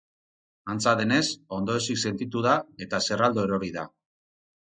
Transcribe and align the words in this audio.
Antza 0.73 0.93
denez, 1.01 1.25
ondoezik 1.57 2.01
sentitu 2.09 2.43
da, 2.45 2.55
eta 2.87 3.03
zerraldo 3.09 3.47
erori 3.49 3.73
da. 3.79 3.87